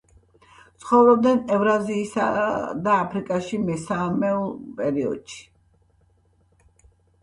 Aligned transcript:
ცხოვრობდნენ 0.85 1.37
ევრაზიისა 1.57 2.31
და 2.89 2.97
აფრიკაში 3.05 3.63
მესამეულ 3.69 4.53
პერიოდში. 4.83 5.43